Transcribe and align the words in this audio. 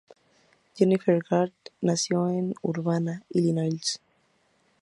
Jennifer 0.75 1.19
Garth 1.23 1.69
nació 1.79 2.27
en 2.27 2.55
Urbana, 2.63 3.21
Illinois. 3.29 3.99